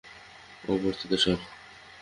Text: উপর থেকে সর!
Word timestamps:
উপর 0.73 0.91
থেকে 1.01 1.17
সর! 1.17 1.37